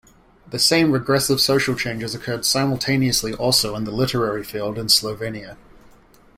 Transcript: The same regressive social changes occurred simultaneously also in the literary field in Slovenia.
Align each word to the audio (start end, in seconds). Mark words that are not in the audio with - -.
The 0.49 0.57
same 0.57 0.91
regressive 0.91 1.39
social 1.39 1.75
changes 1.75 2.15
occurred 2.15 2.43
simultaneously 2.43 3.35
also 3.35 3.75
in 3.75 3.83
the 3.83 3.91
literary 3.91 4.43
field 4.43 4.79
in 4.79 4.87
Slovenia. 4.87 5.57